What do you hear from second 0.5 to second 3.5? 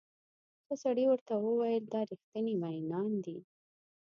ښه سړي ورته وویل دا ریښتیني مئینان دي.